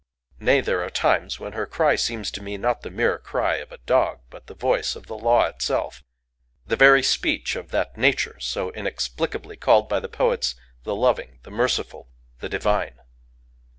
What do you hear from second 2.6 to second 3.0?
the